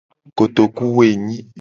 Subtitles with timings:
[0.37, 1.37] Kotokuwoenyi.